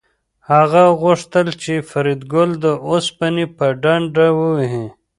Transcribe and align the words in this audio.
هغه 0.51 0.83
غوښتل 1.01 1.47
چې 1.63 1.73
فریدګل 1.89 2.49
د 2.63 2.65
اوسپنې 2.89 3.45
په 3.57 3.65
ډنډه 3.81 4.27
ووهي 4.39 4.85